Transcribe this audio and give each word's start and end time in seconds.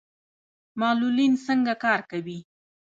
معلولین 0.79 1.33
څنګه 1.45 1.73
کار 1.83 1.99
کوي؟ 2.11 2.39